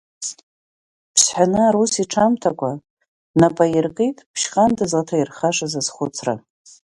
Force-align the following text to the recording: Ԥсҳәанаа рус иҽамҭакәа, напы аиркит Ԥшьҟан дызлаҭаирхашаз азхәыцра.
Ԥсҳәанаа 1.13 1.69
рус 1.73 1.93
иҽамҭакәа, 2.03 2.71
напы 3.39 3.63
аиркит 3.65 4.17
Ԥшьҟан 4.33 4.71
дызлаҭаирхашаз 4.77 5.73
азхәыцра. 5.79 6.33